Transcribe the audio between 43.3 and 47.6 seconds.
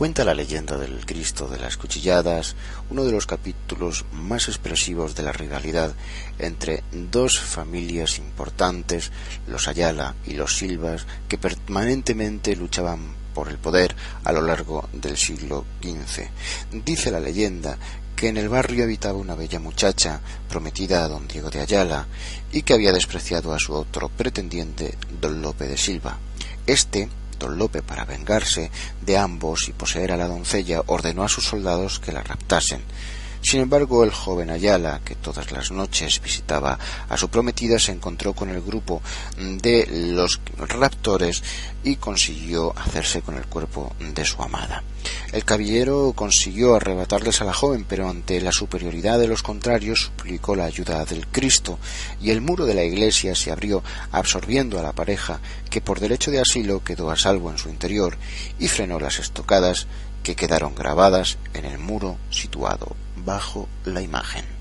el cuerpo de su amada. El caballero consiguió arrebatarles a la